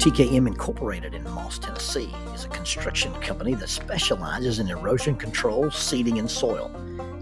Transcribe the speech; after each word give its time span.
TKM 0.00 0.46
Incorporated 0.46 1.12
in 1.12 1.22
Moss, 1.24 1.58
Tennessee 1.58 2.10
is 2.34 2.46
a 2.46 2.48
construction 2.48 3.12
company 3.20 3.52
that 3.52 3.68
specializes 3.68 4.58
in 4.58 4.70
erosion 4.70 5.14
control, 5.14 5.70
seeding, 5.70 6.18
and 6.18 6.30
soil, 6.30 6.70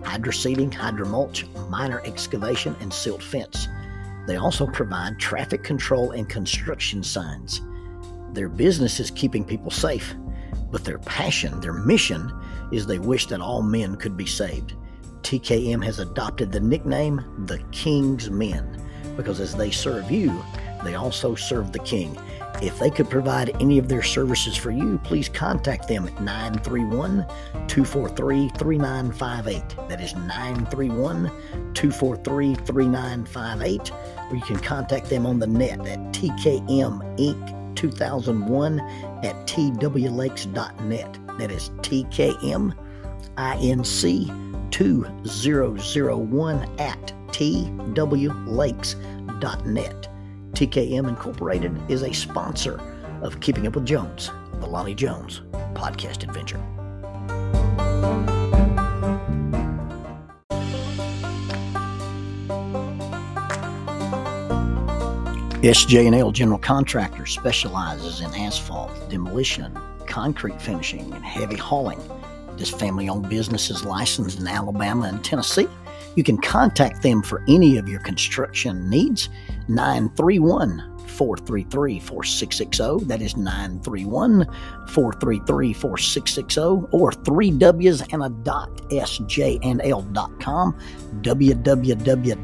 hydroseeding, 0.02 0.70
hydromulch, 0.70 1.44
minor 1.68 2.00
excavation, 2.04 2.76
and 2.78 2.94
silt 2.94 3.20
fence. 3.20 3.66
They 4.28 4.36
also 4.36 4.64
provide 4.64 5.18
traffic 5.18 5.64
control 5.64 6.12
and 6.12 6.28
construction 6.28 7.02
signs. 7.02 7.62
Their 8.32 8.48
business 8.48 9.00
is 9.00 9.10
keeping 9.10 9.44
people 9.44 9.72
safe, 9.72 10.14
but 10.70 10.84
their 10.84 11.00
passion, 11.00 11.60
their 11.60 11.72
mission, 11.72 12.32
is 12.70 12.86
they 12.86 13.00
wish 13.00 13.26
that 13.26 13.40
all 13.40 13.60
men 13.60 13.96
could 13.96 14.16
be 14.16 14.26
saved. 14.26 14.74
TKM 15.22 15.82
has 15.84 15.98
adopted 15.98 16.52
the 16.52 16.60
nickname 16.60 17.44
the 17.46 17.58
King's 17.72 18.30
Men 18.30 18.80
because 19.16 19.40
as 19.40 19.56
they 19.56 19.72
serve 19.72 20.12
you, 20.12 20.44
they 20.84 20.94
also 20.94 21.34
serve 21.34 21.72
the 21.72 21.80
King. 21.80 22.16
If 22.60 22.78
they 22.78 22.90
could 22.90 23.08
provide 23.08 23.56
any 23.60 23.78
of 23.78 23.88
their 23.88 24.02
services 24.02 24.56
for 24.56 24.70
you, 24.70 24.98
please 25.04 25.28
contact 25.28 25.86
them 25.86 26.08
at 26.08 26.20
931 26.20 27.24
243 27.68 28.48
3958. 28.48 29.88
That 29.88 30.00
is 30.00 30.14
931 30.14 31.30
243 31.74 32.54
3958. 32.54 33.92
Or 34.30 34.36
you 34.36 34.42
can 34.42 34.58
contact 34.58 35.08
them 35.08 35.24
on 35.24 35.38
the 35.38 35.46
net 35.46 35.86
at 35.86 35.98
TKM 36.12 37.18
Inc. 37.18 37.54
2001 37.76 38.80
at 39.22 39.46
twlakes.net. 39.46 41.18
That 41.38 41.52
is 41.52 41.70
TKM 41.70 42.74
INC 43.36 44.70
2001 44.72 46.80
at 46.80 47.12
twlakes.net. 47.28 48.08
TKM 50.58 51.08
Incorporated 51.08 51.80
is 51.88 52.02
a 52.02 52.12
sponsor 52.12 52.80
of 53.22 53.38
Keeping 53.38 53.68
Up 53.68 53.76
with 53.76 53.86
Jones, 53.86 54.32
the 54.54 54.66
Lonnie 54.66 54.92
Jones 54.92 55.42
podcast 55.72 56.24
adventure. 56.24 56.58
SJ&L 65.62 66.32
General 66.32 66.58
Contractor 66.58 67.26
specializes 67.26 68.20
in 68.20 68.34
asphalt, 68.34 68.90
demolition, 69.08 69.78
concrete 70.08 70.60
finishing, 70.60 71.12
and 71.12 71.24
heavy 71.24 71.54
hauling. 71.54 72.00
This 72.56 72.70
family-owned 72.70 73.28
business 73.28 73.70
is 73.70 73.84
licensed 73.84 74.40
in 74.40 74.48
Alabama 74.48 75.04
and 75.04 75.24
Tennessee. 75.24 75.68
You 76.16 76.24
can 76.24 76.38
contact 76.38 77.02
them 77.02 77.22
for 77.22 77.42
any 77.48 77.76
of 77.78 77.88
your 77.88 78.00
construction 78.00 78.88
needs. 78.88 79.28
931 79.68 80.98
433 81.08 81.98
4660. 81.98 83.06
That 83.06 83.20
is 83.20 83.36
931 83.36 84.44
433 84.88 85.72
4660 85.72 86.60
or 86.92 87.10
3Ws 87.10 88.12
and 88.12 88.22
a 88.22 88.28
dot 88.28 88.70
sjnl.com. 88.90 90.78
www.sjnl.com. 91.22 92.38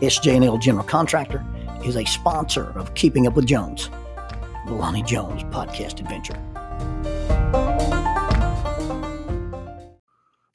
SJ&L 0.00 0.58
General 0.58 0.84
Contractor 0.84 1.44
is 1.84 1.96
a 1.96 2.04
sponsor 2.04 2.70
of 2.78 2.94
Keeping 2.94 3.26
Up 3.26 3.34
with 3.34 3.46
Jones, 3.46 3.90
the 4.66 4.74
Lonnie 4.74 5.02
Jones 5.02 5.42
podcast 5.44 5.98
adventure. 6.00 6.40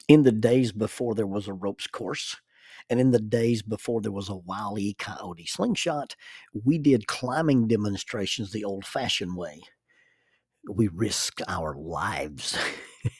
In 0.08 0.22
the 0.22 0.32
days 0.32 0.72
before 0.72 1.14
there 1.14 1.26
was 1.26 1.48
a 1.48 1.52
ropes 1.52 1.86
course, 1.86 2.36
and 2.90 3.00
in 3.00 3.10
the 3.10 3.20
days 3.20 3.62
before 3.62 4.00
there 4.00 4.12
was 4.12 4.28
a 4.28 4.36
Wile 4.36 4.78
E. 4.78 4.94
Coyote 4.98 5.46
slingshot, 5.46 6.14
we 6.52 6.78
did 6.78 7.06
climbing 7.06 7.68
demonstrations 7.68 8.52
the 8.52 8.64
old 8.64 8.84
fashioned 8.84 9.36
way. 9.36 9.62
We 10.70 10.88
risked 10.88 11.42
our 11.48 11.74
lives. 11.74 12.58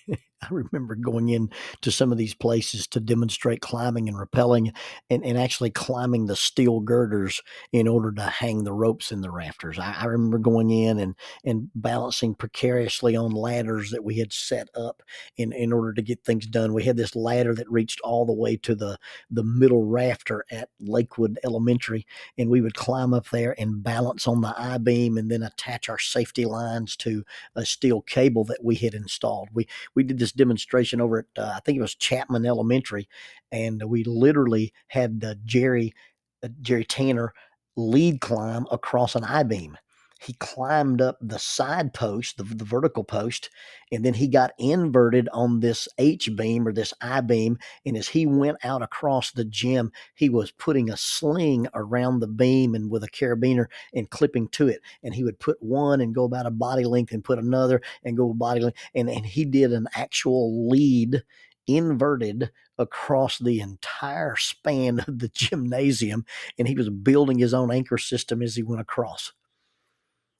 I 0.44 0.48
remember 0.50 0.94
going 0.94 1.28
in 1.28 1.50
to 1.82 1.90
some 1.90 2.12
of 2.12 2.18
these 2.18 2.34
places 2.34 2.86
to 2.88 3.00
demonstrate 3.00 3.60
climbing 3.60 4.08
and 4.08 4.16
rappelling 4.16 4.72
and, 5.10 5.24
and 5.24 5.38
actually 5.38 5.70
climbing 5.70 6.26
the 6.26 6.36
steel 6.36 6.80
girders 6.80 7.42
in 7.72 7.88
order 7.88 8.12
to 8.12 8.22
hang 8.22 8.64
the 8.64 8.72
ropes 8.72 9.12
in 9.12 9.20
the 9.20 9.30
rafters. 9.30 9.78
I, 9.78 9.96
I 10.00 10.04
remember 10.06 10.38
going 10.38 10.70
in 10.70 10.98
and, 10.98 11.14
and 11.44 11.70
balancing 11.74 12.34
precariously 12.34 13.16
on 13.16 13.30
ladders 13.30 13.90
that 13.90 14.04
we 14.04 14.18
had 14.18 14.32
set 14.32 14.68
up 14.74 15.02
in, 15.36 15.52
in 15.52 15.72
order 15.72 15.92
to 15.94 16.02
get 16.02 16.24
things 16.24 16.46
done. 16.46 16.74
We 16.74 16.84
had 16.84 16.96
this 16.96 17.16
ladder 17.16 17.54
that 17.54 17.70
reached 17.70 18.00
all 18.02 18.26
the 18.26 18.32
way 18.32 18.56
to 18.58 18.74
the, 18.74 18.98
the 19.30 19.44
middle 19.44 19.84
rafter 19.84 20.44
at 20.50 20.68
Lakewood 20.80 21.38
Elementary, 21.44 22.06
and 22.38 22.50
we 22.50 22.60
would 22.60 22.74
climb 22.74 23.14
up 23.14 23.30
there 23.30 23.54
and 23.58 23.82
balance 23.82 24.26
on 24.26 24.40
the 24.40 24.54
I 24.56 24.78
beam 24.78 25.16
and 25.16 25.30
then 25.30 25.42
attach 25.42 25.88
our 25.88 25.98
safety 25.98 26.44
lines 26.44 26.96
to 26.96 27.24
a 27.54 27.64
steel 27.64 28.02
cable 28.02 28.44
that 28.44 28.64
we 28.64 28.76
had 28.76 28.94
installed. 28.94 29.48
We 29.52 29.66
we 29.94 30.02
did 30.02 30.18
this 30.18 30.32
demonstration 30.36 31.00
over 31.00 31.18
at 31.20 31.42
uh, 31.42 31.52
I 31.56 31.60
think 31.60 31.78
it 31.78 31.82
was 31.82 31.94
Chapman 31.94 32.46
Elementary, 32.46 33.08
and 33.52 33.82
we 33.84 34.04
literally 34.04 34.72
had 34.88 35.24
Jerry 35.44 35.94
uh, 36.42 36.48
Jerry 36.60 36.84
Tanner 36.84 37.32
lead 37.76 38.20
climb 38.20 38.66
across 38.70 39.14
an 39.14 39.24
I 39.24 39.42
beam. 39.42 39.76
He 40.24 40.32
climbed 40.34 41.02
up 41.02 41.18
the 41.20 41.38
side 41.38 41.92
post, 41.92 42.38
the, 42.38 42.44
the 42.44 42.64
vertical 42.64 43.04
post, 43.04 43.50
and 43.92 44.02
then 44.02 44.14
he 44.14 44.26
got 44.26 44.54
inverted 44.58 45.28
on 45.34 45.60
this 45.60 45.86
H 45.98 46.34
beam 46.34 46.66
or 46.66 46.72
this 46.72 46.94
I 47.02 47.20
beam. 47.20 47.58
And 47.84 47.94
as 47.94 48.08
he 48.08 48.24
went 48.24 48.56
out 48.64 48.80
across 48.80 49.32
the 49.32 49.44
gym, 49.44 49.92
he 50.14 50.30
was 50.30 50.50
putting 50.50 50.88
a 50.88 50.96
sling 50.96 51.66
around 51.74 52.20
the 52.20 52.26
beam 52.26 52.74
and 52.74 52.90
with 52.90 53.04
a 53.04 53.08
carabiner 53.08 53.66
and 53.92 54.08
clipping 54.08 54.48
to 54.48 54.68
it. 54.68 54.80
And 55.02 55.14
he 55.14 55.24
would 55.24 55.38
put 55.40 55.62
one 55.62 56.00
and 56.00 56.14
go 56.14 56.24
about 56.24 56.46
a 56.46 56.50
body 56.50 56.84
length 56.84 57.12
and 57.12 57.22
put 57.22 57.38
another 57.38 57.82
and 58.02 58.16
go 58.16 58.30
a 58.30 58.34
body 58.34 58.60
length. 58.60 58.78
And, 58.94 59.10
and 59.10 59.26
he 59.26 59.44
did 59.44 59.74
an 59.74 59.88
actual 59.94 60.70
lead 60.70 61.22
inverted 61.66 62.50
across 62.78 63.38
the 63.38 63.60
entire 63.60 64.36
span 64.36 65.00
of 65.00 65.18
the 65.18 65.28
gymnasium 65.34 66.24
and 66.58 66.66
he 66.66 66.74
was 66.74 66.88
building 66.88 67.38
his 67.38 67.54
own 67.54 67.70
anchor 67.70 67.98
system 67.98 68.42
as 68.42 68.56
he 68.56 68.62
went 68.62 68.80
across 68.80 69.32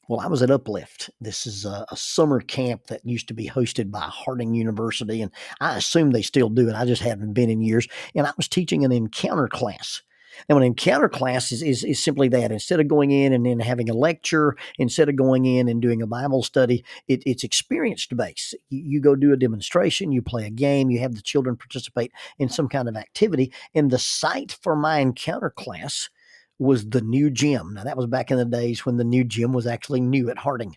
well, 0.09 0.21
I 0.21 0.27
was 0.27 0.43
at 0.43 0.51
Uplift. 0.51 1.11
This 1.21 1.47
is 1.47 1.65
a, 1.65 1.87
a, 1.91 1.97
summer 1.97 2.41
camp 2.41 2.87
that 2.87 3.05
used 3.05 3.29
to 3.29 3.35
be 3.35 3.49
hosted 3.49 3.91
by 3.91 4.01
Harding 4.01 4.55
University, 4.55 5.23
and 5.23 5.33
I 5.61 5.77
assume 5.77 6.11
they 6.11 6.23
still 6.23 6.49
do 6.49 6.69
it. 6.69 6.75
I 6.75 6.85
just 6.85 7.03
haven't 7.03 7.33
been 7.33 7.51
in 7.51 7.63
years. 7.63 7.89
And 8.15 8.27
I 8.27 8.33
was 8.37 8.49
teaching 8.49 8.85
an 8.85 8.93
encounter 8.93 9.49
class. 9.49 10.03
Now, 10.49 10.57
an 10.57 10.63
encounter 10.63 11.09
class 11.09 11.53
is, 11.53 11.63
is, 11.63 11.85
is 11.85 12.03
simply 12.03 12.29
that. 12.29 12.51
Instead 12.51 12.81
of 12.81 12.89
going 12.89 13.11
in 13.11 13.33
and 13.33 13.47
then 13.47 13.61
having 13.61 13.89
a 13.89 13.95
lecture, 13.95 14.57
instead 14.79 15.09
of 15.09 15.17
going 15.17 15.47
in 15.47 15.69
and 15.69 15.81
doing 15.81 16.03
a 16.03 16.07
Bible 16.07 16.43
study, 16.43 16.85
it, 17.09 17.23
it's 17.25 17.45
experience 17.45 18.07
based. 18.07 18.55
You, 18.69 18.83
you 18.85 19.01
go 19.01 19.15
do 19.15 19.33
a 19.33 19.37
demonstration, 19.37 20.13
you 20.13 20.23
play 20.23 20.47
a 20.47 20.51
game, 20.51 20.91
you 20.91 21.01
have 21.01 21.15
the 21.15 21.23
children 21.23 21.57
participate 21.57 22.13
in 22.39 22.49
some 22.49 22.69
kind 22.69 22.89
of 22.89 22.97
activity. 22.97 23.53
And 23.75 23.91
the 23.91 23.99
site 23.99 24.59
for 24.61 24.77
my 24.77 24.99
encounter 24.99 25.51
class 25.51 26.11
was 26.59 26.89
the 26.89 27.01
new 27.01 27.31
gym. 27.31 27.75
Now 27.75 27.85
that 27.85 27.97
was 27.97 28.07
back 28.07 28.31
in 28.31 28.39
the 28.39 28.45
days 28.45 28.87
when 28.87 28.97
the 28.97 29.05
new 29.05 29.25
gym 29.25 29.53
was 29.53 29.67
actually 29.67 30.01
new 30.01 30.31
at 30.31 30.39
Harding, 30.39 30.77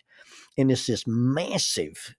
and 0.56 0.70
it's 0.70 0.86
this 0.86 1.04
massive 1.06 2.14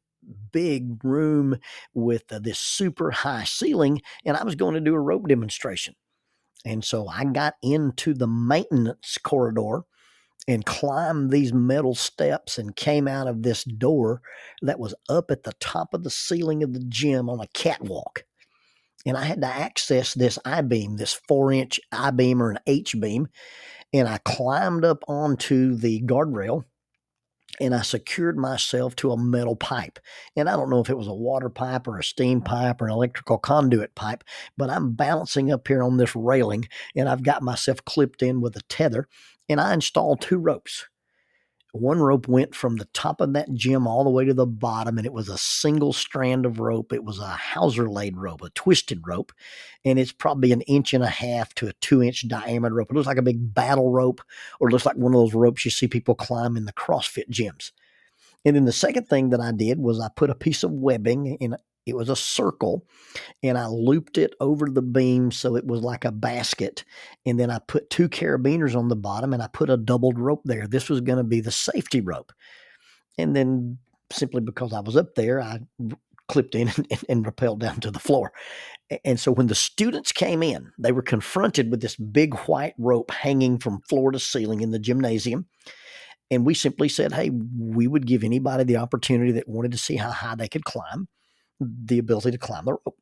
big 0.51 1.03
room 1.03 1.57
with 1.93 2.31
uh, 2.31 2.39
this 2.39 2.59
super 2.59 3.09
high 3.09 3.43
ceiling 3.45 4.01
and 4.25 4.35
i 4.37 4.43
was 4.43 4.55
going 4.55 4.73
to 4.73 4.81
do 4.81 4.93
a 4.93 4.99
rope 4.99 5.27
demonstration. 5.27 5.95
And 6.65 6.83
so 6.83 7.07
i 7.07 7.23
got 7.25 7.55
into 7.63 8.13
the 8.13 8.27
maintenance 8.27 9.17
corridor 9.23 9.83
and 10.47 10.65
climbed 10.65 11.31
these 11.31 11.53
metal 11.53 11.95
steps 11.95 12.57
and 12.57 12.75
came 12.75 13.07
out 13.07 13.27
of 13.27 13.43
this 13.43 13.63
door 13.63 14.21
that 14.61 14.79
was 14.79 14.95
up 15.07 15.31
at 15.31 15.43
the 15.43 15.53
top 15.59 15.93
of 15.93 16.03
the 16.03 16.09
ceiling 16.09 16.63
of 16.63 16.73
the 16.73 16.83
gym 16.89 17.29
on 17.29 17.39
a 17.39 17.47
catwalk 17.53 18.23
and 19.05 19.17
I 19.17 19.23
had 19.23 19.41
to 19.41 19.47
access 19.47 20.13
this 20.13 20.37
I 20.45 20.61
beam, 20.61 20.97
this 20.97 21.13
four 21.13 21.51
inch 21.51 21.79
I 21.91 22.11
beam 22.11 22.41
or 22.41 22.51
an 22.51 22.59
H 22.67 22.99
beam. 22.99 23.27
And 23.93 24.07
I 24.07 24.19
climbed 24.19 24.85
up 24.85 25.03
onto 25.07 25.75
the 25.75 26.01
guardrail 26.01 26.65
and 27.59 27.73
I 27.73 27.81
secured 27.81 28.37
myself 28.37 28.95
to 28.97 29.11
a 29.11 29.17
metal 29.17 29.55
pipe. 29.55 29.99
And 30.35 30.49
I 30.49 30.55
don't 30.55 30.69
know 30.69 30.79
if 30.79 30.89
it 30.89 30.97
was 30.97 31.07
a 31.07 31.13
water 31.13 31.49
pipe 31.49 31.87
or 31.87 31.97
a 31.97 32.03
steam 32.03 32.41
pipe 32.41 32.81
or 32.81 32.85
an 32.85 32.93
electrical 32.93 33.37
conduit 33.37 33.95
pipe, 33.95 34.23
but 34.57 34.69
I'm 34.69 34.93
balancing 34.93 35.51
up 35.51 35.67
here 35.67 35.81
on 35.81 35.97
this 35.97 36.15
railing 36.15 36.67
and 36.95 37.09
I've 37.09 37.23
got 37.23 37.41
myself 37.41 37.83
clipped 37.85 38.21
in 38.21 38.41
with 38.41 38.55
a 38.55 38.61
tether 38.63 39.07
and 39.47 39.59
I 39.59 39.73
installed 39.73 40.21
two 40.21 40.37
ropes 40.37 40.87
one 41.71 41.99
rope 41.99 42.27
went 42.27 42.55
from 42.55 42.77
the 42.77 42.87
top 42.93 43.21
of 43.21 43.33
that 43.33 43.53
gym 43.53 43.85
all 43.85 44.03
the 44.03 44.09
way 44.09 44.25
to 44.25 44.33
the 44.33 44.47
bottom, 44.47 44.97
and 44.97 45.05
it 45.05 45.13
was 45.13 45.29
a 45.29 45.37
single 45.37 45.93
strand 45.93 46.45
of 46.45 46.59
rope. 46.59 46.91
It 46.91 47.03
was 47.03 47.19
a 47.19 47.27
hawser 47.27 47.87
laid 47.87 48.17
rope, 48.17 48.41
a 48.41 48.49
twisted 48.51 49.01
rope, 49.05 49.31
and 49.85 49.99
it's 49.99 50.11
probably 50.11 50.51
an 50.51 50.61
inch 50.61 50.93
and 50.93 51.03
a 51.03 51.09
half 51.09 51.53
to 51.55 51.67
a 51.67 51.73
two 51.73 52.01
inch 52.01 52.27
diameter 52.27 52.73
rope. 52.73 52.89
It 52.89 52.95
looks 52.95 53.07
like 53.07 53.17
a 53.17 53.23
big 53.23 53.53
battle 53.53 53.91
rope, 53.91 54.21
or 54.59 54.69
it 54.69 54.71
looks 54.71 54.85
like 54.85 54.95
one 54.95 55.13
of 55.13 55.19
those 55.19 55.33
ropes 55.33 55.63
you 55.63 55.71
see 55.71 55.87
people 55.87 56.15
climb 56.15 56.57
in 56.57 56.65
the 56.65 56.73
CrossFit 56.73 57.29
gyms. 57.29 57.71
And 58.45 58.55
then 58.55 58.65
the 58.65 58.71
second 58.71 59.07
thing 59.07 59.29
that 59.29 59.41
I 59.41 59.51
did 59.51 59.79
was 59.79 59.99
I 59.99 60.07
put 60.15 60.29
a 60.29 60.35
piece 60.35 60.63
of 60.63 60.71
webbing 60.71 61.35
in 61.39 61.55
It 61.85 61.95
was 61.95 62.09
a 62.09 62.15
circle, 62.15 62.85
and 63.41 63.57
I 63.57 63.67
looped 63.67 64.17
it 64.17 64.33
over 64.39 64.67
the 64.69 64.81
beam 64.81 65.31
so 65.31 65.55
it 65.55 65.65
was 65.65 65.81
like 65.81 66.05
a 66.05 66.11
basket. 66.11 66.83
And 67.25 67.39
then 67.39 67.49
I 67.49 67.59
put 67.59 67.89
two 67.89 68.09
carabiners 68.09 68.75
on 68.75 68.89
the 68.89 68.95
bottom 68.95 69.33
and 69.33 69.41
I 69.41 69.47
put 69.47 69.69
a 69.69 69.77
doubled 69.77 70.19
rope 70.19 70.41
there. 70.45 70.67
This 70.67 70.89
was 70.89 71.01
going 71.01 71.17
to 71.17 71.23
be 71.23 71.41
the 71.41 71.51
safety 71.51 72.01
rope. 72.01 72.31
And 73.17 73.35
then 73.35 73.77
simply 74.11 74.41
because 74.41 74.73
I 74.73 74.79
was 74.79 74.95
up 74.95 75.15
there, 75.15 75.41
I 75.41 75.59
clipped 76.27 76.55
in 76.55 76.69
and, 76.77 77.03
and, 77.09 77.25
rappelled 77.25 77.59
down 77.59 77.79
to 77.81 77.91
the 77.91 77.99
floor. 77.99 78.31
And 79.03 79.19
so 79.19 79.31
when 79.31 79.47
the 79.47 79.55
students 79.55 80.11
came 80.11 80.41
in, 80.41 80.71
they 80.79 80.91
were 80.91 81.01
confronted 81.01 81.69
with 81.69 81.81
this 81.81 81.95
big 81.95 82.35
white 82.41 82.73
rope 82.77 83.11
hanging 83.11 83.59
from 83.59 83.81
floor 83.81 84.11
to 84.11 84.19
ceiling 84.19 84.61
in 84.61 84.71
the 84.71 84.79
gymnasium. 84.79 85.47
And 86.31 86.45
we 86.45 86.53
simply 86.53 86.89
said, 86.89 87.11
hey, 87.11 87.31
we 87.57 87.87
would 87.87 88.05
give 88.05 88.23
anybody 88.23 88.63
the 88.63 88.77
opportunity 88.77 89.31
that 89.33 89.47
wanted 89.47 89.71
to 89.71 89.77
see 89.77 89.95
how 89.95 90.11
high 90.11 90.35
they 90.35 90.47
could 90.47 90.63
climb 90.63 91.07
the 91.59 91.99
ability 91.99 92.31
to 92.31 92.37
climb 92.37 92.65
the 92.65 92.73
rope. 92.73 92.95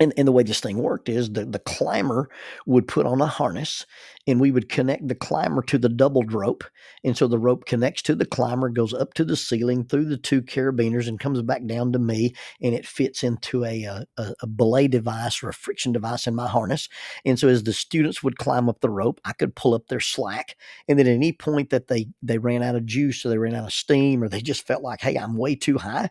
And, 0.00 0.12
and 0.16 0.28
the 0.28 0.32
way 0.32 0.42
this 0.44 0.60
thing 0.60 0.78
worked 0.78 1.08
is 1.08 1.32
the, 1.32 1.44
the 1.44 1.58
climber 1.58 2.28
would 2.66 2.86
put 2.86 3.06
on 3.06 3.20
a 3.20 3.26
harness 3.26 3.84
and 4.28 4.40
we 4.40 4.50
would 4.50 4.68
connect 4.68 5.08
the 5.08 5.14
climber 5.14 5.62
to 5.62 5.78
the 5.78 5.88
doubled 5.88 6.32
rope. 6.32 6.62
And 7.02 7.16
so 7.16 7.26
the 7.26 7.38
rope 7.38 7.64
connects 7.64 8.02
to 8.02 8.14
the 8.14 8.26
climber, 8.26 8.68
goes 8.68 8.94
up 8.94 9.14
to 9.14 9.24
the 9.24 9.34
ceiling 9.34 9.84
through 9.84 10.04
the 10.04 10.16
two 10.16 10.42
carabiners 10.42 11.08
and 11.08 11.18
comes 11.18 11.42
back 11.42 11.66
down 11.66 11.92
to 11.92 11.98
me. 11.98 12.34
And 12.62 12.74
it 12.74 12.86
fits 12.86 13.24
into 13.24 13.64
a, 13.64 13.84
a, 13.84 14.06
a 14.40 14.46
belay 14.46 14.86
device 14.86 15.42
or 15.42 15.48
a 15.48 15.54
friction 15.54 15.92
device 15.92 16.26
in 16.26 16.34
my 16.34 16.46
harness. 16.46 16.88
And 17.24 17.38
so 17.38 17.48
as 17.48 17.64
the 17.64 17.72
students 17.72 18.22
would 18.22 18.38
climb 18.38 18.68
up 18.68 18.80
the 18.80 18.90
rope, 18.90 19.20
I 19.24 19.32
could 19.32 19.56
pull 19.56 19.74
up 19.74 19.88
their 19.88 20.00
slack. 20.00 20.56
And 20.86 20.98
then 20.98 21.08
at 21.08 21.14
any 21.14 21.32
point 21.32 21.70
that 21.70 21.88
they, 21.88 22.06
they 22.22 22.38
ran 22.38 22.62
out 22.62 22.76
of 22.76 22.86
juice 22.86 23.24
or 23.24 23.30
they 23.30 23.38
ran 23.38 23.54
out 23.54 23.66
of 23.66 23.72
steam 23.72 24.22
or 24.22 24.28
they 24.28 24.42
just 24.42 24.66
felt 24.66 24.82
like, 24.82 25.00
hey, 25.00 25.16
I'm 25.16 25.36
way 25.36 25.56
too 25.56 25.78
high, 25.78 26.10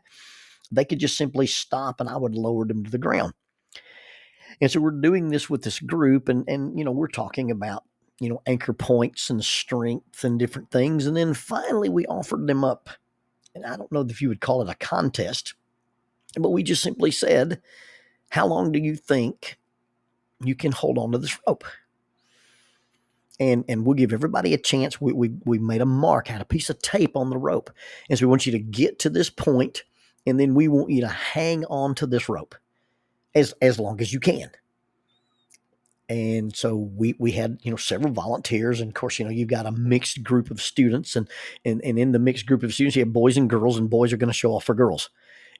they 0.71 0.85
could 0.85 0.99
just 0.99 1.17
simply 1.17 1.47
stop 1.47 1.99
and 1.99 2.09
I 2.09 2.17
would 2.17 2.35
lower 2.35 2.65
them 2.65 2.83
to 2.83 2.91
the 2.91 2.97
ground. 2.97 3.33
And 4.59 4.71
so 4.71 4.79
we're 4.79 4.91
doing 4.91 5.29
this 5.29 5.49
with 5.49 5.63
this 5.63 5.79
group 5.79 6.29
and 6.29 6.47
and 6.47 6.77
you 6.77 6.83
know, 6.83 6.91
we're 6.91 7.07
talking 7.07 7.51
about, 7.51 7.83
you 8.19 8.29
know, 8.29 8.41
anchor 8.45 8.73
points 8.73 9.29
and 9.29 9.43
strength 9.43 10.23
and 10.23 10.39
different 10.39 10.71
things. 10.71 11.05
And 11.05 11.15
then 11.15 11.33
finally 11.33 11.89
we 11.89 12.05
offered 12.05 12.47
them 12.47 12.63
up. 12.63 12.89
And 13.53 13.65
I 13.65 13.75
don't 13.75 13.91
know 13.91 14.01
if 14.01 14.21
you 14.21 14.29
would 14.29 14.41
call 14.41 14.61
it 14.61 14.69
a 14.69 14.75
contest, 14.75 15.55
but 16.37 16.49
we 16.49 16.63
just 16.63 16.83
simply 16.83 17.11
said, 17.11 17.61
How 18.29 18.47
long 18.47 18.71
do 18.71 18.79
you 18.79 18.95
think 18.95 19.57
you 20.43 20.55
can 20.55 20.71
hold 20.71 20.97
on 20.97 21.11
to 21.11 21.17
this 21.17 21.37
rope? 21.47 21.63
and 23.39 23.65
and 23.67 23.85
we'll 23.85 23.95
give 23.95 24.13
everybody 24.13 24.53
a 24.53 24.57
chance. 24.57 24.99
We, 24.99 25.13
we 25.13 25.31
we 25.45 25.59
made 25.59 25.81
a 25.81 25.85
mark, 25.85 26.27
had 26.27 26.41
a 26.41 26.45
piece 26.45 26.69
of 26.69 26.81
tape 26.81 27.15
on 27.15 27.29
the 27.29 27.37
rope, 27.37 27.69
and 28.09 28.17
so 28.17 28.25
we 28.25 28.29
want 28.29 28.45
you 28.45 28.51
to 28.53 28.59
get 28.59 28.99
to 28.99 29.09
this 29.09 29.29
point 29.29 29.83
and 30.27 30.39
then 30.39 30.53
we 30.53 30.68
want 30.68 30.91
you 30.91 31.01
to 31.01 31.07
hang 31.07 31.65
on 31.65 31.95
to 31.95 32.06
this 32.06 32.29
rope 32.29 32.56
as 33.33 33.53
as 33.62 33.79
long 33.79 34.00
as 34.01 34.13
you 34.13 34.19
can. 34.19 34.51
And 36.09 36.56
so 36.56 36.75
we 36.75 37.15
we 37.18 37.31
had 37.31 37.59
you 37.63 37.71
know 37.71 37.77
several 37.77 38.13
volunteers, 38.13 38.79
and 38.79 38.89
of 38.89 38.94
course 38.94 39.18
you 39.18 39.25
know 39.25 39.31
you've 39.31 39.50
got 39.50 39.65
a 39.65 39.71
mixed 39.71 40.24
group 40.24 40.51
of 40.51 40.62
students, 40.62 41.15
and 41.15 41.27
and 41.65 41.81
and 41.83 41.97
in 41.97 42.12
the 42.12 42.19
mixed 42.19 42.45
group 42.45 42.63
of 42.63 42.74
students 42.74 42.95
you 42.95 43.01
have 43.01 43.13
boys 43.13 43.38
and 43.38 43.50
girls, 43.50 43.77
and 43.77 43.89
boys 43.89 44.13
are 44.13 44.18
going 44.18 44.29
to 44.29 44.33
show 44.33 44.51
off 44.51 44.65
for 44.65 44.75
girls 44.75 45.09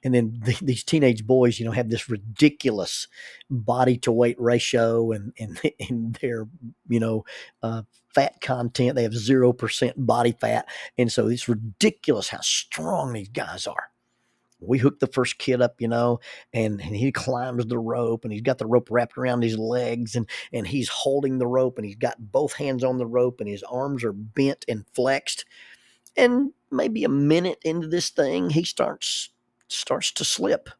and 0.02 0.14
then 0.14 0.38
the, 0.44 0.56
these 0.62 0.84
teenage 0.84 1.26
boys, 1.26 1.58
you 1.58 1.64
know, 1.64 1.72
have 1.72 1.90
this 1.90 2.08
ridiculous 2.08 3.08
body 3.50 3.96
to 3.98 4.12
weight 4.12 4.40
ratio, 4.40 5.12
and 5.12 5.32
and 5.38 5.60
and 5.88 6.14
their 6.16 6.46
you 6.88 7.00
know 7.00 7.24
uh, 7.62 7.82
fat 8.14 8.40
content. 8.40 8.96
They 8.96 9.02
have 9.02 9.14
zero 9.14 9.52
percent 9.52 9.94
body 9.96 10.32
fat, 10.32 10.68
and 10.96 11.10
so 11.10 11.28
it's 11.28 11.48
ridiculous 11.48 12.28
how 12.28 12.40
strong 12.40 13.12
these 13.12 13.28
guys 13.28 13.66
are 13.66 13.90
we 14.60 14.78
hook 14.78 14.98
the 14.98 15.06
first 15.06 15.38
kid 15.38 15.62
up, 15.62 15.80
you 15.80 15.88
know, 15.88 16.20
and, 16.52 16.80
and 16.80 16.96
he 16.96 17.12
climbs 17.12 17.66
the 17.66 17.78
rope 17.78 18.24
and 18.24 18.32
he's 18.32 18.42
got 18.42 18.58
the 18.58 18.66
rope 18.66 18.88
wrapped 18.90 19.16
around 19.16 19.42
his 19.42 19.58
legs 19.58 20.16
and, 20.16 20.28
and 20.52 20.66
he's 20.66 20.88
holding 20.88 21.38
the 21.38 21.46
rope 21.46 21.78
and 21.78 21.86
he's 21.86 21.96
got 21.96 22.16
both 22.18 22.54
hands 22.54 22.82
on 22.82 22.98
the 22.98 23.06
rope 23.06 23.40
and 23.40 23.48
his 23.48 23.62
arms 23.64 24.02
are 24.02 24.12
bent 24.12 24.64
and 24.68 24.84
flexed. 24.94 25.44
And 26.16 26.52
maybe 26.70 27.04
a 27.04 27.08
minute 27.08 27.58
into 27.64 27.86
this 27.86 28.10
thing, 28.10 28.50
he 28.50 28.64
starts 28.64 29.30
starts 29.68 30.10
to 30.12 30.24
slip. 30.24 30.70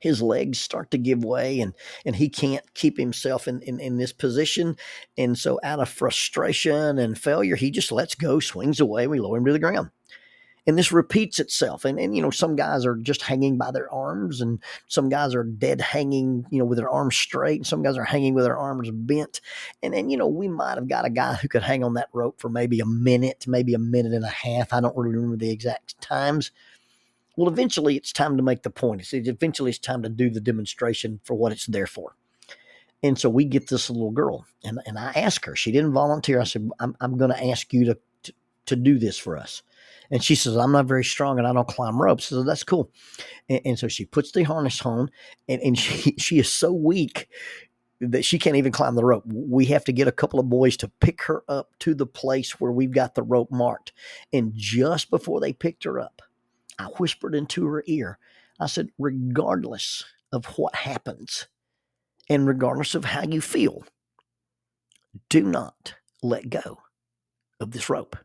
His 0.00 0.22
legs 0.22 0.58
start 0.58 0.90
to 0.90 0.98
give 0.98 1.24
way 1.24 1.60
and, 1.60 1.72
and 2.04 2.16
he 2.16 2.28
can't 2.28 2.74
keep 2.74 2.98
himself 2.98 3.48
in, 3.48 3.60
in, 3.62 3.80
in 3.80 3.96
this 3.96 4.12
position. 4.12 4.76
And 5.16 5.36
so 5.36 5.58
out 5.62 5.80
of 5.80 5.88
frustration 5.88 6.98
and 6.98 7.18
failure, 7.18 7.56
he 7.56 7.70
just 7.70 7.90
lets 7.90 8.14
go, 8.14 8.38
swings 8.38 8.80
away, 8.80 9.06
we 9.06 9.18
lower 9.18 9.38
him 9.38 9.46
to 9.46 9.52
the 9.52 9.58
ground 9.58 9.90
and 10.66 10.78
this 10.78 10.92
repeats 10.92 11.38
itself 11.38 11.84
and, 11.84 11.98
and 11.98 12.16
you 12.16 12.22
know 12.22 12.30
some 12.30 12.56
guys 12.56 12.86
are 12.86 12.96
just 12.96 13.22
hanging 13.22 13.58
by 13.58 13.70
their 13.70 13.92
arms 13.92 14.40
and 14.40 14.62
some 14.88 15.08
guys 15.08 15.34
are 15.34 15.44
dead 15.44 15.80
hanging 15.80 16.46
you 16.50 16.58
know 16.58 16.64
with 16.64 16.78
their 16.78 16.90
arms 16.90 17.16
straight 17.16 17.56
and 17.56 17.66
some 17.66 17.82
guys 17.82 17.96
are 17.96 18.04
hanging 18.04 18.34
with 18.34 18.44
their 18.44 18.56
arms 18.56 18.90
bent 18.90 19.40
and 19.82 19.94
then 19.94 20.10
you 20.10 20.16
know 20.16 20.26
we 20.26 20.48
might 20.48 20.76
have 20.76 20.88
got 20.88 21.04
a 21.04 21.10
guy 21.10 21.34
who 21.34 21.48
could 21.48 21.62
hang 21.62 21.84
on 21.84 21.94
that 21.94 22.08
rope 22.12 22.40
for 22.40 22.48
maybe 22.48 22.80
a 22.80 22.86
minute 22.86 23.44
maybe 23.46 23.74
a 23.74 23.78
minute 23.78 24.12
and 24.12 24.24
a 24.24 24.28
half 24.28 24.72
i 24.72 24.80
don't 24.80 24.96
really 24.96 25.14
remember 25.14 25.36
the 25.36 25.50
exact 25.50 26.00
times. 26.00 26.50
Well 27.36 27.48
eventually 27.48 27.96
it's 27.96 28.12
time 28.12 28.36
to 28.36 28.42
make 28.42 28.62
the 28.62 28.70
point. 28.70 29.00
It's 29.00 29.12
eventually 29.12 29.70
it's 29.70 29.78
time 29.78 30.02
to 30.02 30.08
do 30.08 30.30
the 30.30 30.40
demonstration 30.40 31.20
for 31.24 31.34
what 31.34 31.52
it's 31.52 31.66
there 31.66 31.86
for. 31.86 32.14
And 33.02 33.18
so 33.18 33.28
we 33.28 33.44
get 33.44 33.68
this 33.68 33.90
little 33.90 34.12
girl 34.12 34.46
and, 34.62 34.80
and 34.86 34.98
i 34.98 35.12
ask 35.14 35.44
her 35.44 35.54
she 35.54 35.70
didn't 35.70 35.92
volunteer 35.92 36.40
i 36.40 36.44
said 36.44 36.70
i'm, 36.80 36.96
I'm 37.00 37.18
going 37.18 37.30
to 37.30 37.46
ask 37.46 37.72
you 37.72 37.84
to, 37.86 37.98
to 38.22 38.32
to 38.66 38.76
do 38.76 38.98
this 38.98 39.18
for 39.18 39.36
us 39.36 39.62
and 40.14 40.22
she 40.22 40.36
says, 40.36 40.56
I'm 40.56 40.70
not 40.70 40.86
very 40.86 41.02
strong 41.02 41.38
and 41.38 41.46
I 41.46 41.52
don't 41.52 41.66
climb 41.66 42.00
ropes. 42.00 42.26
So 42.26 42.44
that's 42.44 42.62
cool. 42.62 42.92
And, 43.48 43.60
and 43.64 43.78
so 43.78 43.88
she 43.88 44.04
puts 44.04 44.30
the 44.30 44.44
harness 44.44 44.80
on 44.86 45.10
and, 45.48 45.60
and 45.60 45.76
she, 45.78 46.14
she 46.18 46.38
is 46.38 46.48
so 46.48 46.72
weak 46.72 47.28
that 48.00 48.24
she 48.24 48.38
can't 48.38 48.54
even 48.54 48.70
climb 48.70 48.94
the 48.94 49.04
rope. 49.04 49.24
We 49.26 49.64
have 49.66 49.84
to 49.86 49.92
get 49.92 50.06
a 50.06 50.12
couple 50.12 50.38
of 50.38 50.48
boys 50.48 50.76
to 50.78 50.88
pick 51.00 51.22
her 51.22 51.42
up 51.48 51.70
to 51.80 51.96
the 51.96 52.06
place 52.06 52.60
where 52.60 52.70
we've 52.70 52.92
got 52.92 53.16
the 53.16 53.24
rope 53.24 53.50
marked. 53.50 53.92
And 54.32 54.52
just 54.54 55.10
before 55.10 55.40
they 55.40 55.52
picked 55.52 55.82
her 55.82 55.98
up, 55.98 56.22
I 56.78 56.84
whispered 56.84 57.34
into 57.34 57.66
her 57.66 57.82
ear, 57.88 58.18
I 58.60 58.66
said, 58.66 58.90
regardless 58.98 60.04
of 60.32 60.44
what 60.56 60.76
happens 60.76 61.48
and 62.30 62.46
regardless 62.46 62.94
of 62.94 63.06
how 63.06 63.24
you 63.24 63.40
feel, 63.40 63.82
do 65.28 65.42
not 65.42 65.96
let 66.22 66.50
go 66.50 66.78
of 67.58 67.72
this 67.72 67.90
rope. 67.90 68.16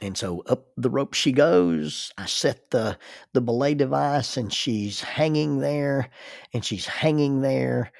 And 0.00 0.16
so 0.16 0.42
up 0.46 0.66
the 0.76 0.90
rope 0.90 1.14
she 1.14 1.32
goes. 1.32 2.12
I 2.18 2.26
set 2.26 2.70
the 2.70 2.98
the 3.32 3.40
belay 3.40 3.74
device 3.74 4.36
and 4.36 4.52
she's 4.52 5.00
hanging 5.00 5.60
there 5.60 6.10
and 6.52 6.64
she's 6.64 6.86
hanging 6.86 7.40
there. 7.40 7.92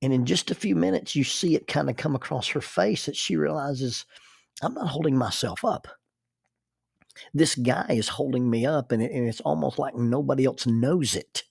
And 0.00 0.12
in 0.12 0.26
just 0.26 0.50
a 0.50 0.56
few 0.56 0.74
minutes, 0.74 1.14
you 1.14 1.22
see 1.22 1.54
it 1.54 1.68
kind 1.68 1.88
of 1.88 1.96
come 1.96 2.16
across 2.16 2.48
her 2.48 2.60
face 2.60 3.06
that 3.06 3.14
she 3.14 3.36
realizes 3.36 4.04
I'm 4.62 4.74
not 4.74 4.88
holding 4.88 5.16
myself 5.16 5.64
up. 5.64 5.86
This 7.34 7.54
guy 7.54 7.86
is 7.90 8.08
holding 8.08 8.48
me 8.48 8.66
up, 8.66 8.90
and, 8.90 9.02
it, 9.02 9.12
and 9.12 9.28
it's 9.28 9.40
almost 9.40 9.78
like 9.78 9.94
nobody 9.94 10.44
else 10.44 10.66
knows 10.66 11.14
it. 11.14 11.42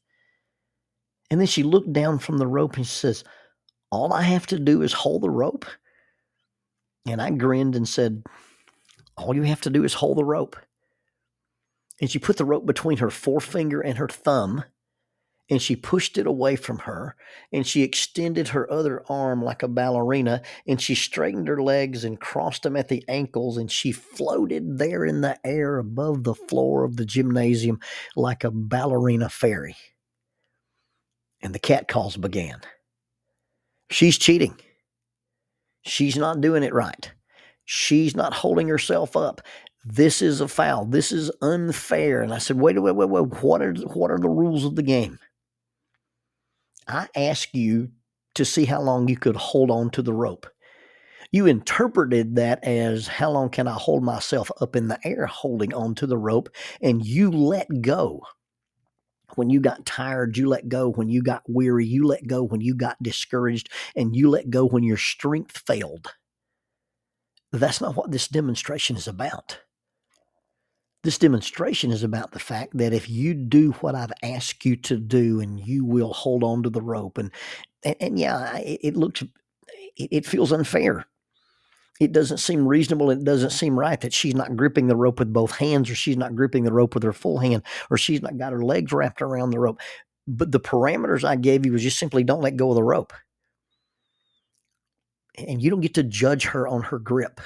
And 1.29 1.39
then 1.39 1.47
she 1.47 1.63
looked 1.63 1.93
down 1.93 2.19
from 2.19 2.37
the 2.37 2.47
rope 2.47 2.75
and 2.75 2.85
she 2.85 2.93
says, 2.93 3.23
All 3.89 4.11
I 4.11 4.23
have 4.23 4.47
to 4.47 4.59
do 4.59 4.81
is 4.81 4.91
hold 4.91 5.21
the 5.21 5.29
rope. 5.29 5.65
And 7.07 7.21
I 7.21 7.31
grinned 7.31 7.75
and 7.75 7.87
said, 7.87 8.23
all 9.21 9.35
you 9.35 9.43
have 9.43 9.61
to 9.61 9.69
do 9.69 9.83
is 9.83 9.93
hold 9.93 10.17
the 10.17 10.25
rope. 10.25 10.55
And 11.99 12.09
she 12.09 12.19
put 12.19 12.37
the 12.37 12.45
rope 12.45 12.65
between 12.65 12.97
her 12.97 13.11
forefinger 13.11 13.79
and 13.79 13.97
her 13.97 14.07
thumb, 14.07 14.63
and 15.49 15.61
she 15.61 15.75
pushed 15.75 16.17
it 16.17 16.25
away 16.25 16.55
from 16.55 16.79
her, 16.79 17.15
and 17.51 17.67
she 17.67 17.83
extended 17.83 18.47
her 18.47 18.71
other 18.71 19.03
arm 19.09 19.43
like 19.43 19.61
a 19.61 19.67
ballerina, 19.67 20.41
and 20.65 20.81
she 20.81 20.95
straightened 20.95 21.47
her 21.47 21.61
legs 21.61 22.03
and 22.03 22.19
crossed 22.19 22.63
them 22.63 22.75
at 22.75 22.87
the 22.87 23.03
ankles, 23.07 23.57
and 23.57 23.69
she 23.69 23.91
floated 23.91 24.79
there 24.79 25.05
in 25.05 25.21
the 25.21 25.37
air 25.45 25.77
above 25.77 26.23
the 26.23 26.33
floor 26.33 26.83
of 26.83 26.95
the 26.95 27.05
gymnasium 27.05 27.79
like 28.15 28.43
a 28.43 28.51
ballerina 28.51 29.29
fairy. 29.29 29.75
And 31.41 31.53
the 31.53 31.59
cat 31.59 31.87
calls 31.87 32.17
began. 32.17 32.61
She's 33.89 34.17
cheating. 34.17 34.57
She's 35.83 36.15
not 36.15 36.39
doing 36.39 36.63
it 36.63 36.73
right. 36.73 37.11
She's 37.65 38.15
not 38.15 38.33
holding 38.33 38.67
herself 38.67 39.15
up. 39.15 39.41
This 39.83 40.21
is 40.21 40.41
a 40.41 40.47
foul. 40.47 40.85
This 40.85 41.11
is 41.11 41.31
unfair. 41.41 42.21
And 42.21 42.33
I 42.33 42.37
said, 42.37 42.59
wait, 42.59 42.81
wait, 42.81 42.95
wait, 42.95 43.09
wait. 43.09 43.43
What 43.43 43.61
are, 43.61 43.73
what 43.73 44.11
are 44.11 44.19
the 44.19 44.29
rules 44.29 44.65
of 44.65 44.75
the 44.75 44.83
game? 44.83 45.19
I 46.87 47.07
ask 47.15 47.53
you 47.53 47.89
to 48.35 48.45
see 48.45 48.65
how 48.65 48.81
long 48.81 49.07
you 49.07 49.17
could 49.17 49.35
hold 49.35 49.71
on 49.71 49.89
to 49.91 50.01
the 50.01 50.13
rope. 50.13 50.47
You 51.31 51.45
interpreted 51.45 52.35
that 52.35 52.63
as 52.63 53.07
how 53.07 53.31
long 53.31 53.49
can 53.49 53.67
I 53.67 53.73
hold 53.73 54.03
myself 54.03 54.51
up 54.59 54.75
in 54.75 54.89
the 54.89 54.99
air 55.05 55.25
holding 55.25 55.73
on 55.73 55.95
to 55.95 56.07
the 56.07 56.17
rope, 56.17 56.49
and 56.81 57.05
you 57.05 57.31
let 57.31 57.67
go. 57.81 58.21
When 59.35 59.49
you 59.49 59.61
got 59.61 59.85
tired, 59.85 60.37
you 60.37 60.49
let 60.49 60.67
go. 60.67 60.89
When 60.89 61.07
you 61.07 61.23
got 61.23 61.43
weary, 61.47 61.85
you 61.85 62.05
let 62.05 62.27
go. 62.27 62.43
When 62.43 62.59
you 62.59 62.75
got 62.75 63.01
discouraged, 63.01 63.69
and 63.95 64.13
you 64.13 64.29
let 64.29 64.49
go 64.49 64.65
when 64.65 64.83
your 64.83 64.97
strength 64.97 65.63
failed. 65.65 66.13
That's 67.51 67.81
not 67.81 67.95
what 67.95 68.11
this 68.11 68.27
demonstration 68.27 68.95
is 68.95 69.07
about. 69.07 69.59
This 71.03 71.17
demonstration 71.17 71.91
is 71.91 72.03
about 72.03 72.31
the 72.31 72.39
fact 72.39 72.77
that 72.77 72.93
if 72.93 73.09
you 73.09 73.33
do 73.33 73.71
what 73.73 73.95
I've 73.95 74.13
asked 74.23 74.65
you 74.65 74.75
to 74.77 74.97
do 74.97 75.39
and 75.41 75.59
you 75.59 75.83
will 75.83 76.13
hold 76.13 76.43
on 76.43 76.63
to 76.63 76.69
the 76.69 76.81
rope 76.81 77.17
and 77.17 77.31
and, 77.83 77.95
and 77.99 78.19
yeah, 78.19 78.57
it, 78.57 78.79
it 78.83 78.97
looks 78.97 79.23
it, 79.97 80.09
it 80.11 80.25
feels 80.25 80.51
unfair. 80.51 81.05
It 81.99 82.11
doesn't 82.13 82.37
seem 82.37 82.67
reasonable. 82.67 83.11
It 83.11 83.23
doesn't 83.23 83.51
seem 83.51 83.77
right 83.77 83.99
that 84.01 84.13
she's 84.13 84.35
not 84.35 84.55
gripping 84.55 84.87
the 84.87 84.95
rope 84.95 85.19
with 85.19 85.31
both 85.33 85.57
hands, 85.57 85.89
or 85.89 85.95
she's 85.95 86.17
not 86.17 86.35
gripping 86.35 86.63
the 86.63 86.73
rope 86.73 86.95
with 86.95 87.03
her 87.03 87.13
full 87.13 87.37
hand, 87.39 87.63
or 87.91 87.97
she's 87.97 88.21
not 88.21 88.37
got 88.37 88.53
her 88.53 88.63
legs 88.63 88.91
wrapped 88.91 89.21
around 89.21 89.51
the 89.51 89.59
rope. 89.59 89.79
But 90.27 90.51
the 90.51 90.59
parameters 90.59 91.23
I 91.23 91.35
gave 91.35 91.65
you 91.65 91.73
was 91.73 91.83
just 91.83 91.99
simply 91.99 92.23
don't 92.23 92.41
let 92.41 92.57
go 92.57 92.69
of 92.69 92.75
the 92.75 92.83
rope. 92.83 93.13
And 95.37 95.61
you 95.61 95.69
don't 95.69 95.81
get 95.81 95.93
to 95.95 96.03
judge 96.03 96.45
her 96.45 96.67
on 96.67 96.83
her 96.83 96.99
grip 96.99 97.39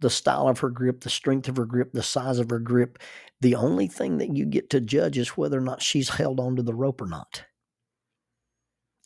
the 0.00 0.10
style 0.10 0.48
of 0.48 0.58
her 0.60 0.70
grip, 0.70 1.00
the 1.00 1.10
strength 1.10 1.48
of 1.48 1.56
her 1.56 1.64
grip, 1.64 1.92
the 1.92 2.02
size 2.02 2.38
of 2.38 2.50
her 2.50 2.58
grip. 2.58 2.98
The 3.40 3.54
only 3.54 3.86
thing 3.86 4.18
that 4.18 4.34
you 4.34 4.44
get 4.44 4.70
to 4.70 4.80
judge 4.80 5.18
is 5.18 5.30
whether 5.30 5.58
or 5.58 5.62
not 5.62 5.82
she's 5.82 6.08
held 6.08 6.40
onto 6.40 6.62
the 6.62 6.74
rope 6.74 7.00
or 7.00 7.06
not. 7.06 7.44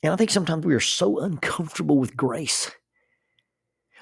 And 0.02 0.12
I 0.12 0.16
think 0.16 0.30
sometimes 0.30 0.64
we 0.64 0.74
are 0.74 0.80
so 0.80 1.20
uncomfortable 1.20 1.98
with 1.98 2.16
grace. 2.16 2.70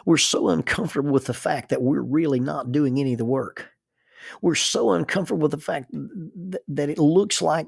We're 0.07 0.17
so 0.17 0.49
uncomfortable 0.49 1.11
with 1.11 1.27
the 1.27 1.35
fact 1.35 1.71
that 1.71 1.83
we're 1.83 2.01
really 2.01 2.41
not 2.41 2.73
doing 2.73 2.99
any 2.99 3.13
of 3.13 3.19
the 3.19 3.25
work. 3.25 3.69
We're 4.41 4.55
so 4.55 4.93
uncomfortable 4.93 5.43
with 5.43 5.51
the 5.51 5.59
fact 5.59 5.91
that 5.93 6.91
it 6.91 6.99
looks 6.99 7.43
like 7.43 7.67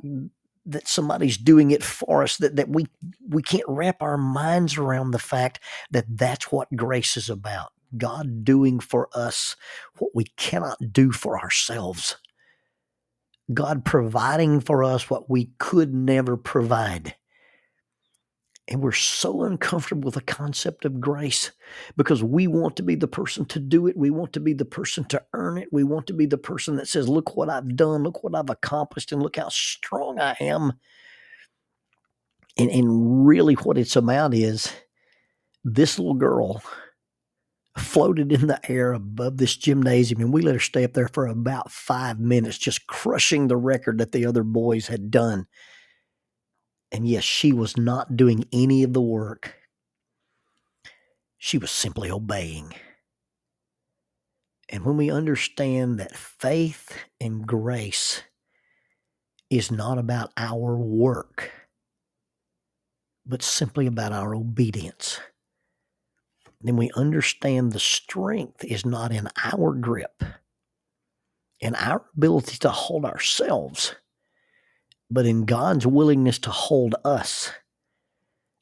that 0.72 0.88
somebody's 0.88 1.36
doing 1.36 1.70
it 1.70 1.82
for 1.82 2.22
us 2.22 2.36
that, 2.38 2.56
that 2.56 2.68
we 2.68 2.86
we 3.28 3.42
can't 3.42 3.64
wrap 3.68 4.02
our 4.02 4.16
minds 4.16 4.76
around 4.76 5.10
the 5.10 5.18
fact 5.18 5.60
that 5.90 6.06
that's 6.08 6.50
what 6.52 6.74
grace 6.74 7.16
is 7.16 7.30
about 7.30 7.72
God 7.96 8.44
doing 8.44 8.80
for 8.80 9.08
us 9.14 9.56
what 9.98 10.10
we 10.14 10.24
cannot 10.36 10.92
do 10.92 11.12
for 11.12 11.38
ourselves. 11.38 12.16
God 13.52 13.84
providing 13.84 14.60
for 14.60 14.84
us 14.84 15.10
what 15.10 15.28
we 15.28 15.50
could 15.58 15.92
never 15.92 16.36
provide. 16.36 17.16
And 18.70 18.80
we're 18.80 18.92
so 18.92 19.42
uncomfortable 19.42 20.06
with 20.06 20.14
the 20.14 20.20
concept 20.20 20.84
of 20.84 21.00
grace 21.00 21.50
because 21.96 22.22
we 22.22 22.46
want 22.46 22.76
to 22.76 22.84
be 22.84 22.94
the 22.94 23.08
person 23.08 23.44
to 23.46 23.58
do 23.58 23.88
it. 23.88 23.96
We 23.96 24.10
want 24.10 24.32
to 24.34 24.40
be 24.40 24.52
the 24.52 24.64
person 24.64 25.04
to 25.06 25.20
earn 25.32 25.58
it. 25.58 25.68
We 25.72 25.82
want 25.82 26.06
to 26.06 26.12
be 26.12 26.26
the 26.26 26.38
person 26.38 26.76
that 26.76 26.86
says, 26.86 27.08
Look 27.08 27.36
what 27.36 27.50
I've 27.50 27.74
done, 27.74 28.04
look 28.04 28.22
what 28.22 28.36
I've 28.36 28.48
accomplished, 28.48 29.10
and 29.10 29.20
look 29.20 29.36
how 29.36 29.48
strong 29.48 30.20
I 30.20 30.36
am. 30.38 30.74
And, 32.56 32.70
and 32.70 33.26
really, 33.26 33.54
what 33.54 33.76
it's 33.76 33.96
about 33.96 34.34
is 34.34 34.72
this 35.64 35.98
little 35.98 36.14
girl 36.14 36.62
floated 37.76 38.32
in 38.32 38.46
the 38.46 38.60
air 38.70 38.92
above 38.92 39.36
this 39.36 39.56
gymnasium, 39.56 40.20
and 40.20 40.32
we 40.32 40.42
let 40.42 40.54
her 40.54 40.60
stay 40.60 40.84
up 40.84 40.92
there 40.92 41.08
for 41.08 41.26
about 41.26 41.70
five 41.72 42.20
minutes, 42.20 42.58
just 42.58 42.86
crushing 42.86 43.48
the 43.48 43.56
record 43.56 43.98
that 43.98 44.12
the 44.12 44.26
other 44.26 44.44
boys 44.44 44.86
had 44.86 45.10
done. 45.10 45.46
And 46.92 47.06
yes, 47.06 47.24
she 47.24 47.52
was 47.52 47.76
not 47.76 48.16
doing 48.16 48.44
any 48.52 48.82
of 48.82 48.92
the 48.92 49.00
work, 49.00 49.54
she 51.38 51.58
was 51.58 51.70
simply 51.70 52.10
obeying. 52.10 52.74
And 54.68 54.84
when 54.84 54.96
we 54.96 55.10
understand 55.10 55.98
that 55.98 56.14
faith 56.14 56.96
and 57.20 57.46
grace 57.46 58.22
is 59.48 59.70
not 59.70 59.98
about 59.98 60.30
our 60.36 60.76
work, 60.76 61.50
but 63.26 63.42
simply 63.42 63.86
about 63.86 64.12
our 64.12 64.34
obedience 64.34 65.18
then 66.60 66.76
we 66.76 66.90
understand 66.94 67.72
the 67.72 67.80
strength 67.80 68.64
is 68.64 68.84
not 68.84 69.12
in 69.12 69.28
our 69.44 69.72
grip 69.72 70.22
and 71.62 71.74
our 71.76 72.04
ability 72.16 72.58
to 72.58 72.70
hold 72.70 73.04
ourselves, 73.04 73.94
but 75.10 75.26
in 75.26 75.44
God's 75.44 75.86
willingness 75.86 76.38
to 76.40 76.50
hold 76.50 76.94
us 77.04 77.50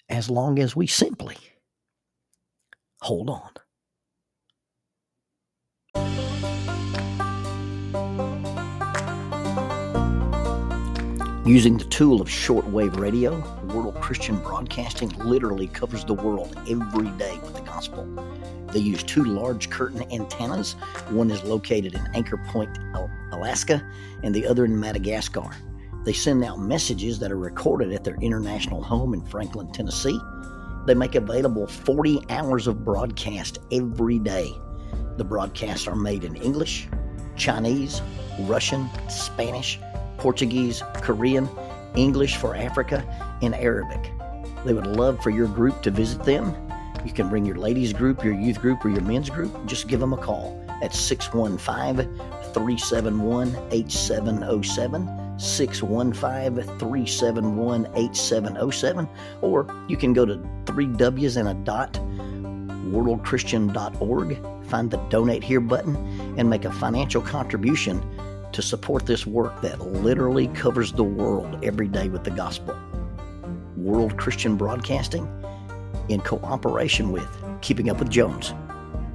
as 0.08 0.30
long 0.30 0.58
as 0.58 0.74
we 0.74 0.86
simply 0.86 1.36
hold 3.02 3.28
on. 3.28 3.50
Using 11.44 11.78
the 11.78 11.84
tool 11.84 12.20
of 12.20 12.28
shortwave 12.28 12.98
radio, 12.98 13.38
World 13.72 13.94
Christian 14.02 14.36
Broadcasting 14.36 15.08
literally 15.18 15.66
covers 15.66 16.04
the 16.04 16.12
world 16.12 16.54
every 16.68 17.08
day 17.12 17.38
with 17.42 17.54
the 17.54 17.62
gospel. 17.62 18.06
They 18.70 18.80
use 18.80 19.02
two 19.02 19.24
large 19.24 19.70
curtain 19.70 20.04
antennas. 20.12 20.74
One 21.08 21.30
is 21.30 21.42
located 21.44 21.94
in 21.94 22.06
Anchor 22.12 22.36
Point, 22.48 22.76
Alaska, 23.32 23.82
and 24.22 24.34
the 24.34 24.46
other 24.46 24.66
in 24.66 24.78
Madagascar. 24.78 25.50
They 26.08 26.14
send 26.14 26.42
out 26.42 26.58
messages 26.58 27.18
that 27.18 27.30
are 27.30 27.36
recorded 27.36 27.92
at 27.92 28.02
their 28.02 28.16
international 28.22 28.82
home 28.82 29.12
in 29.12 29.20
Franklin, 29.20 29.70
Tennessee. 29.72 30.18
They 30.86 30.94
make 30.94 31.16
available 31.16 31.66
40 31.66 32.22
hours 32.30 32.66
of 32.66 32.82
broadcast 32.82 33.58
every 33.70 34.18
day. 34.18 34.50
The 35.18 35.24
broadcasts 35.24 35.86
are 35.86 35.94
made 35.94 36.24
in 36.24 36.34
English, 36.36 36.88
Chinese, 37.36 38.00
Russian, 38.40 38.88
Spanish, 39.10 39.78
Portuguese, 40.16 40.82
Korean, 40.94 41.46
English 41.94 42.36
for 42.36 42.56
Africa, 42.56 43.04
and 43.42 43.54
Arabic. 43.54 44.10
They 44.64 44.72
would 44.72 44.86
love 44.86 45.22
for 45.22 45.28
your 45.28 45.48
group 45.48 45.82
to 45.82 45.90
visit 45.90 46.24
them. 46.24 46.54
You 47.04 47.12
can 47.12 47.28
bring 47.28 47.44
your 47.44 47.56
ladies 47.56 47.92
group, 47.92 48.24
your 48.24 48.32
youth 48.32 48.62
group, 48.62 48.82
or 48.82 48.88
your 48.88 49.02
men's 49.02 49.28
group. 49.28 49.52
Just 49.66 49.88
give 49.88 50.00
them 50.00 50.14
a 50.14 50.16
call 50.16 50.58
at 50.82 50.94
615 50.94 52.16
371 52.54 53.54
8707. 53.72 55.17
615 55.38 56.62
371 56.78 57.86
8707. 57.94 59.08
Or 59.40 59.66
you 59.88 59.96
can 59.96 60.12
go 60.12 60.26
to 60.26 60.40
three 60.66 60.86
W's 60.86 61.36
and 61.36 61.48
a 61.48 61.54
dot, 61.54 61.92
worldchristian.org, 61.94 64.66
find 64.66 64.90
the 64.90 64.96
donate 65.08 65.44
here 65.44 65.60
button, 65.60 65.96
and 66.36 66.50
make 66.50 66.64
a 66.64 66.72
financial 66.72 67.22
contribution 67.22 68.02
to 68.52 68.62
support 68.62 69.06
this 69.06 69.26
work 69.26 69.60
that 69.62 69.80
literally 69.80 70.48
covers 70.48 70.92
the 70.92 71.04
world 71.04 71.58
every 71.62 71.88
day 71.88 72.08
with 72.08 72.24
the 72.24 72.30
gospel. 72.30 72.76
World 73.76 74.18
Christian 74.18 74.56
Broadcasting, 74.56 75.28
in 76.08 76.20
cooperation 76.20 77.12
with 77.12 77.28
Keeping 77.60 77.90
Up 77.90 77.98
with 77.98 78.10
Jones, 78.10 78.54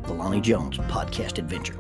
the 0.04 0.14
Lonnie 0.14 0.42
Jones 0.42 0.78
podcast 0.78 1.38
adventure. 1.38 1.76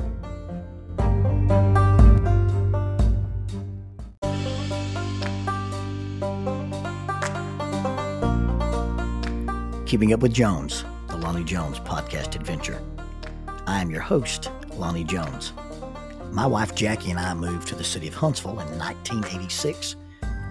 Keeping 9.94 10.14
Up 10.14 10.22
with 10.22 10.34
Jones, 10.34 10.86
the 11.08 11.18
Lonnie 11.18 11.44
Jones 11.44 11.80
podcast 11.80 12.34
adventure. 12.34 12.82
I 13.68 13.80
am 13.80 13.92
your 13.92 14.02
host, 14.02 14.50
Lonnie 14.74 15.04
Jones. 15.04 15.54
My 16.32 16.48
wife 16.48 16.74
Jackie 16.74 17.12
and 17.12 17.20
I 17.20 17.36
moved 17.36 17.68
to 17.68 17.76
the 17.76 17.84
city 17.84 18.08
of 18.08 18.16
Huntsville 18.16 18.60
in 18.60 18.80
1986 18.80 19.96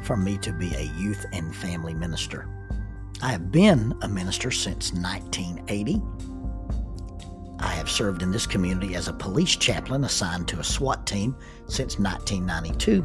for 0.05 0.17
me 0.17 0.39
to 0.39 0.53
be 0.53 0.73
a 0.77 0.93
youth 0.97 1.27
and 1.33 1.53
family 1.57 1.93
minister. 1.93 2.47
I 3.21 3.33
have 3.33 3.51
been 3.51 3.93
a 4.03 4.09
minister 4.09 4.53
since 4.53 4.93
1980. 4.93 6.01
I 7.59 7.73
have 7.73 7.91
served 7.91 8.23
in 8.23 8.31
this 8.31 8.47
community 8.47 8.95
as 8.95 9.09
a 9.09 9.13
police 9.13 9.57
chaplain 9.57 10.05
assigned 10.05 10.47
to 10.49 10.61
a 10.61 10.65
SWAT 10.65 11.05
team 11.05 11.35
since 11.67 11.99
1992, 11.99 13.05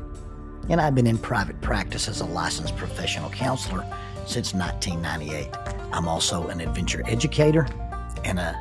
and 0.70 0.80
I've 0.80 0.94
been 0.94 1.08
in 1.08 1.18
private 1.18 1.60
practice 1.62 2.08
as 2.08 2.22
a 2.22 2.26
licensed 2.26 2.78
professional 2.78 3.32
counselor 3.32 3.84
since 4.28 4.54
1998. 4.54 5.50
I'm 5.92 6.08
also 6.08 6.48
an 6.48 6.60
adventure 6.60 7.02
educator 7.08 7.68
and 8.24 8.40
an 8.40 8.56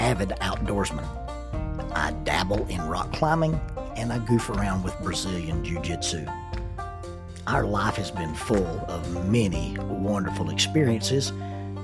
avid 0.00 0.30
outdoorsman. 0.40 1.06
I 1.94 2.12
dabble 2.24 2.66
in 2.66 2.86
rock 2.88 3.12
climbing, 3.12 3.60
and 3.96 4.12
I 4.12 4.18
goof 4.18 4.50
around 4.50 4.82
with 4.82 4.98
Brazilian 5.00 5.64
Jiu 5.64 5.80
Jitsu. 5.80 6.26
Our 7.46 7.64
life 7.64 7.96
has 7.96 8.10
been 8.10 8.34
full 8.34 8.84
of 8.88 9.30
many 9.30 9.76
wonderful 9.78 10.50
experiences, 10.50 11.30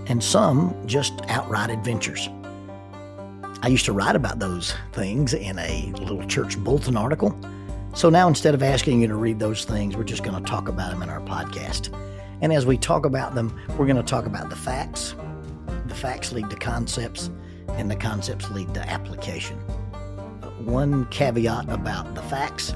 and 0.06 0.22
some 0.22 0.74
just 0.86 1.12
outright 1.28 1.70
adventures. 1.70 2.28
I 3.62 3.68
used 3.68 3.84
to 3.84 3.92
write 3.92 4.16
about 4.16 4.38
those 4.38 4.74
things 4.92 5.34
in 5.34 5.58
a 5.58 5.92
little 5.98 6.26
church 6.26 6.58
bulletin 6.58 6.96
article. 6.96 7.38
So 7.94 8.08
now 8.08 8.26
instead 8.26 8.54
of 8.54 8.62
asking 8.62 9.02
you 9.02 9.08
to 9.08 9.16
read 9.16 9.38
those 9.38 9.64
things, 9.64 9.96
we're 9.96 10.04
just 10.04 10.24
going 10.24 10.42
to 10.42 10.50
talk 10.50 10.68
about 10.68 10.90
them 10.90 11.02
in 11.02 11.10
our 11.10 11.20
podcast. 11.20 11.94
And 12.42 12.52
as 12.52 12.66
we 12.66 12.78
talk 12.78 13.04
about 13.04 13.34
them, 13.34 13.58
we're 13.76 13.86
going 13.86 13.96
to 13.96 14.02
talk 14.02 14.26
about 14.26 14.50
the 14.50 14.56
facts. 14.56 15.14
The 15.86 15.94
facts 15.94 16.32
lead 16.32 16.48
to 16.50 16.56
concepts, 16.56 17.30
and 17.68 17.90
the 17.90 17.96
concepts 17.96 18.50
lead 18.50 18.72
to 18.74 18.80
application. 18.88 19.58
One 20.64 21.06
caveat 21.06 21.68
about 21.68 22.14
the 22.14 22.22
facts 22.22 22.74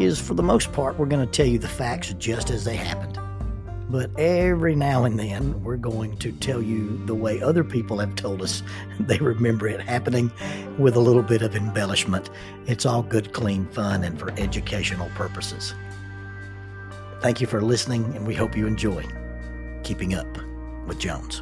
is 0.00 0.20
for 0.20 0.34
the 0.34 0.42
most 0.42 0.72
part, 0.72 0.98
we're 0.98 1.06
going 1.06 1.24
to 1.24 1.30
tell 1.30 1.46
you 1.46 1.58
the 1.58 1.68
facts 1.68 2.14
just 2.18 2.50
as 2.50 2.64
they 2.64 2.76
happened. 2.76 3.18
But 3.90 4.10
every 4.18 4.74
now 4.74 5.04
and 5.04 5.18
then, 5.18 5.62
we're 5.62 5.76
going 5.76 6.16
to 6.18 6.32
tell 6.32 6.62
you 6.62 7.04
the 7.04 7.14
way 7.14 7.42
other 7.42 7.62
people 7.62 7.98
have 7.98 8.14
told 8.14 8.40
us 8.40 8.62
they 9.00 9.18
remember 9.18 9.68
it 9.68 9.80
happening 9.80 10.32
with 10.78 10.96
a 10.96 11.00
little 11.00 11.22
bit 11.22 11.42
of 11.42 11.54
embellishment. 11.54 12.30
It's 12.66 12.86
all 12.86 13.02
good, 13.02 13.34
clean 13.34 13.66
fun 13.66 14.02
and 14.04 14.18
for 14.18 14.30
educational 14.38 15.10
purposes. 15.10 15.74
Thank 17.22 17.40
you 17.40 17.46
for 17.46 17.60
listening, 17.60 18.16
and 18.16 18.26
we 18.26 18.34
hope 18.34 18.56
you 18.56 18.66
enjoy 18.66 19.04
Keeping 19.84 20.14
Up 20.14 20.26
with 20.88 20.98
Jones. 20.98 21.40